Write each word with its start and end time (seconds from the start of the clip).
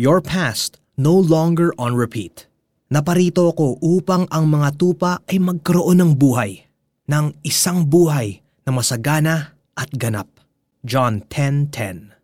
Your 0.00 0.24
past 0.24 0.80
no 0.96 1.12
longer 1.12 1.76
on 1.76 1.92
repeat. 1.92 2.48
Naparito 2.88 3.52
ako 3.52 3.84
upang 3.84 4.24
ang 4.32 4.48
mga 4.48 4.80
tupa 4.80 5.20
ay 5.28 5.36
magkaroon 5.36 6.00
ng 6.00 6.12
buhay, 6.16 6.64
ng 7.04 7.36
isang 7.44 7.84
buhay 7.84 8.40
na 8.64 8.72
masagana 8.72 9.60
at 9.76 9.92
ganap. 9.92 10.40
John 10.88 11.20
10.10 11.28 12.16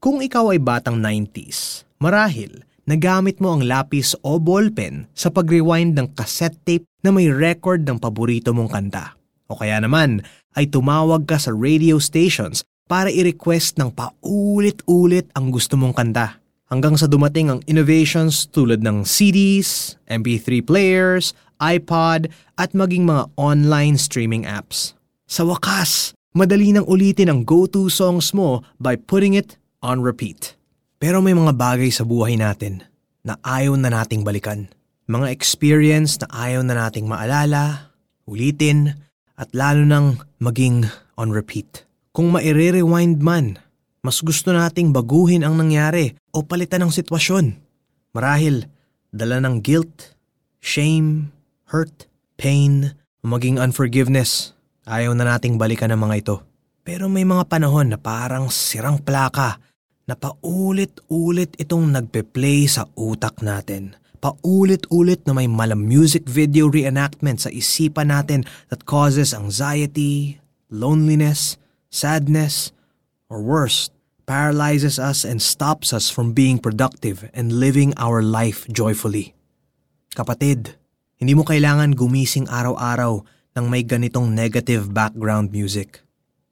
Kung 0.00 0.24
ikaw 0.24 0.56
ay 0.56 0.60
batang 0.64 1.04
90s, 1.04 1.84
marahil 2.00 2.64
nagamit 2.88 3.44
mo 3.44 3.60
ang 3.60 3.68
lapis 3.68 4.16
o 4.24 4.40
ballpen 4.40 5.04
sa 5.12 5.28
pag-rewind 5.28 6.00
ng 6.00 6.16
cassette 6.16 6.56
tape 6.64 6.88
na 7.04 7.12
may 7.12 7.28
record 7.28 7.84
ng 7.84 8.00
paborito 8.00 8.56
mong 8.56 8.72
kanta. 8.72 9.20
O 9.52 9.60
kaya 9.60 9.76
naman 9.84 10.24
ay 10.56 10.64
tumawag 10.72 11.28
ka 11.28 11.36
sa 11.36 11.52
radio 11.52 12.00
stations 12.00 12.64
para 12.88 13.12
i-request 13.12 13.76
ng 13.76 13.92
paulit-ulit 13.92 15.28
ang 15.36 15.52
gusto 15.52 15.76
mong 15.76 15.92
kanta. 15.92 16.40
Hanggang 16.68 17.00
sa 17.00 17.08
dumating 17.08 17.48
ang 17.48 17.60
innovations 17.64 18.44
tulad 18.44 18.84
ng 18.84 19.00
CDs, 19.00 19.96
MP3 20.04 20.60
players, 20.60 21.32
iPod 21.56 22.28
at 22.60 22.76
maging 22.76 23.08
mga 23.08 23.24
online 23.40 23.96
streaming 23.96 24.44
apps. 24.44 24.92
Sa 25.24 25.48
wakas, 25.48 26.12
madali 26.36 26.76
nang 26.76 26.84
ulitin 26.84 27.32
ang 27.32 27.40
go-to 27.48 27.88
songs 27.88 28.36
mo 28.36 28.60
by 28.76 29.00
putting 29.00 29.32
it 29.32 29.56
on 29.80 30.04
repeat. 30.04 30.60
Pero 31.00 31.24
may 31.24 31.32
mga 31.32 31.56
bagay 31.56 31.88
sa 31.88 32.04
buhay 32.04 32.36
natin 32.36 32.84
na 33.24 33.40
ayaw 33.40 33.72
na 33.80 33.88
nating 33.88 34.20
balikan. 34.20 34.68
Mga 35.08 35.32
experience 35.32 36.20
na 36.20 36.28
ayaw 36.36 36.60
na 36.68 36.76
nating 36.76 37.08
maalala, 37.08 37.96
ulitin, 38.28 38.92
at 39.40 39.48
lalo 39.56 39.88
nang 39.88 40.20
maging 40.36 40.84
on 41.16 41.32
repeat. 41.32 41.88
Kung 42.12 42.28
maire-rewind 42.28 43.24
man, 43.24 43.56
mas 44.08 44.24
gusto 44.24 44.56
nating 44.56 44.88
baguhin 44.88 45.44
ang 45.44 45.60
nangyari 45.60 46.16
o 46.32 46.40
palitan 46.40 46.80
ang 46.80 46.88
sitwasyon. 46.88 47.60
Marahil, 48.16 48.64
dala 49.12 49.36
ng 49.44 49.60
guilt, 49.60 50.16
shame, 50.64 51.28
hurt, 51.68 52.08
pain, 52.40 52.96
maging 53.20 53.60
unforgiveness. 53.60 54.56
Ayaw 54.88 55.12
na 55.12 55.28
nating 55.28 55.60
balikan 55.60 55.92
ang 55.92 56.08
mga 56.08 56.24
ito. 56.24 56.36
Pero 56.88 57.12
may 57.12 57.28
mga 57.28 57.52
panahon 57.52 57.92
na 57.92 58.00
parang 58.00 58.48
sirang 58.48 58.96
plaka 58.96 59.60
na 60.08 60.16
paulit-ulit 60.16 61.52
itong 61.60 61.92
nagpe-play 61.92 62.64
sa 62.64 62.88
utak 62.96 63.44
natin. 63.44 63.92
Paulit-ulit 64.24 65.20
na 65.28 65.36
may 65.36 65.52
malam 65.52 65.84
music 65.84 66.24
video 66.24 66.72
reenactment 66.72 67.44
sa 67.44 67.52
isipan 67.52 68.08
natin 68.08 68.48
that 68.72 68.88
causes 68.88 69.36
anxiety, 69.36 70.40
loneliness, 70.72 71.60
sadness, 71.92 72.72
or 73.28 73.44
worse, 73.44 73.92
paralyzes 74.28 75.00
us 75.00 75.24
and 75.24 75.40
stops 75.40 75.96
us 75.96 76.12
from 76.12 76.36
being 76.36 76.60
productive 76.60 77.32
and 77.32 77.56
living 77.56 77.96
our 77.96 78.20
life 78.20 78.68
joyfully. 78.68 79.32
Kapatid, 80.12 80.76
hindi 81.16 81.32
mo 81.32 81.48
kailangan 81.48 81.96
gumising 81.96 82.44
araw-araw 82.52 83.24
ng 83.56 83.64
may 83.72 83.80
ganitong 83.80 84.36
negative 84.36 84.92
background 84.92 85.48
music. 85.48 86.04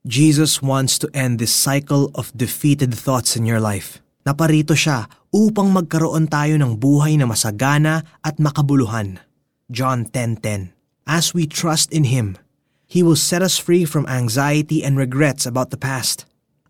Jesus 0.08 0.64
wants 0.64 0.96
to 0.96 1.12
end 1.12 1.36
this 1.36 1.52
cycle 1.52 2.08
of 2.16 2.32
defeated 2.32 2.96
thoughts 2.96 3.36
in 3.36 3.44
your 3.44 3.60
life. 3.60 4.00
Naparito 4.24 4.72
siya 4.72 5.06
upang 5.28 5.70
magkaroon 5.70 6.32
tayo 6.32 6.56
ng 6.56 6.80
buhay 6.80 7.20
na 7.20 7.28
masagana 7.28 8.02
at 8.24 8.40
makabuluhan. 8.40 9.20
John 9.68 10.08
10.10 10.08 10.72
As 11.04 11.36
we 11.36 11.44
trust 11.44 11.92
in 11.92 12.08
Him, 12.08 12.40
He 12.86 13.02
will 13.02 13.18
set 13.18 13.42
us 13.42 13.58
free 13.58 13.84
from 13.84 14.06
anxiety 14.06 14.80
and 14.80 14.94
regrets 14.94 15.44
about 15.44 15.74
the 15.74 15.78
past. 15.78 16.24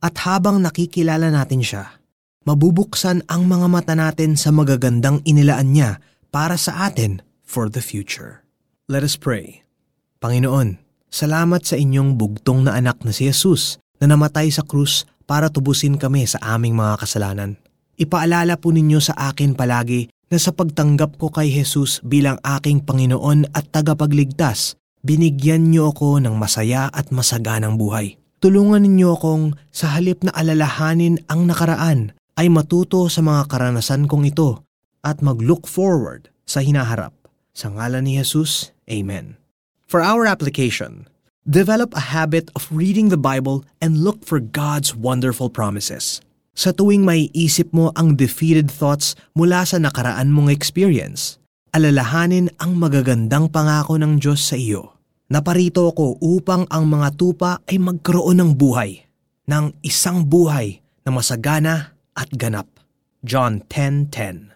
At 0.07 0.23
habang 0.23 0.62
nakikilala 0.62 1.35
natin 1.35 1.67
siya, 1.67 1.99
mabubuksan 2.47 3.27
ang 3.27 3.51
mga 3.51 3.67
mata 3.67 3.99
natin 3.99 4.39
sa 4.39 4.55
magagandang 4.55 5.27
inilaan 5.27 5.75
niya 5.75 5.98
para 6.31 6.55
sa 6.55 6.87
atin 6.87 7.27
for 7.43 7.67
the 7.67 7.83
future. 7.83 8.47
Let 8.87 9.03
us 9.03 9.19
pray. 9.19 9.67
Panginoon, 10.23 10.87
Salamat 11.17 11.65
sa 11.65 11.79
inyong 11.79 12.19
bugtong 12.19 12.67
na 12.69 12.77
anak 12.77 13.01
na 13.07 13.14
si 13.14 13.30
Jesus 13.30 13.80
na 14.03 14.11
namatay 14.11 14.53
sa 14.53 14.67
krus 14.67 15.08
para 15.25 15.48
tubusin 15.48 15.97
kami 15.97 16.29
sa 16.29 16.36
aming 16.42 16.77
mga 16.77 17.01
kasalanan. 17.01 17.57
Ipaalala 17.97 18.61
po 18.61 18.75
ninyo 18.75 19.01
sa 19.01 19.17
akin 19.33 19.57
palagi 19.57 20.13
na 20.29 20.36
sa 20.36 20.53
pagtanggap 20.53 21.17
ko 21.17 21.33
kay 21.33 21.48
Jesus 21.48 22.05
bilang 22.05 22.36
aking 22.45 22.85
Panginoon 22.85 23.48
at 23.57 23.70
tagapagligtas, 23.73 24.77
binigyan 25.01 25.73
niyo 25.73 25.95
ako 25.95 26.20
ng 26.20 26.36
masaya 26.36 26.92
at 26.92 27.09
masaganang 27.14 27.80
buhay. 27.80 28.20
Tulungan 28.36 28.85
ninyo 28.85 29.17
akong 29.17 29.57
sa 29.73 29.97
halip 29.97 30.20
na 30.20 30.33
alalahanin 30.36 31.17
ang 31.33 31.48
nakaraan 31.48 32.13
ay 32.36 32.52
matuto 32.52 33.08
sa 33.08 33.24
mga 33.24 33.48
karanasan 33.48 34.05
kong 34.05 34.29
ito 34.29 34.61
at 35.01 35.24
mag-look 35.24 35.64
forward 35.64 36.29
sa 36.45 36.61
hinaharap. 36.61 37.17
Sa 37.57 37.73
ngalan 37.73 38.05
ni 38.05 38.20
Jesus, 38.20 38.77
Amen. 38.85 39.41
For 39.89 40.05
our 40.05 40.29
application, 40.29 41.08
develop 41.48 41.97
a 41.97 42.13
habit 42.13 42.52
of 42.52 42.69
reading 42.69 43.08
the 43.08 43.17
Bible 43.17 43.64
and 43.80 44.05
look 44.05 44.20
for 44.27 44.36
God's 44.42 44.92
wonderful 44.92 45.48
promises. 45.48 46.20
Sa 46.53 46.73
tuwing 46.77 47.08
may 47.08 47.33
isip 47.33 47.73
mo 47.73 47.92
ang 47.97 48.20
defeated 48.20 48.68
thoughts 48.68 49.17
mula 49.33 49.64
sa 49.64 49.80
nakaraan 49.80 50.33
mong 50.33 50.53
experience, 50.53 51.41
alalahanin 51.73 52.53
ang 52.61 52.77
magagandang 52.77 53.48
pangako 53.48 53.97
ng 53.97 54.20
Diyos 54.20 54.45
sa 54.45 54.61
iyo. 54.61 54.95
Naparito 55.27 55.91
ako 55.91 56.23
upang 56.23 56.70
ang 56.70 56.87
mga 56.87 57.19
tupa 57.19 57.59
ay 57.67 57.83
magkaroon 57.83 58.39
ng 58.39 58.51
buhay, 58.55 59.03
ng 59.51 59.75
isang 59.83 60.23
buhay 60.23 60.79
na 61.03 61.11
masagana 61.11 61.98
at 62.14 62.31
ganap. 62.31 62.70
John 63.27 63.67
10.10 63.67 64.55